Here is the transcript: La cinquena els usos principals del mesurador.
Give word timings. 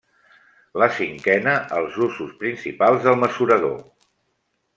La 0.83 0.87
cinquena 0.99 1.53
els 1.81 1.99
usos 2.07 2.33
principals 2.41 3.05
del 3.09 3.21
mesurador. 3.27 3.79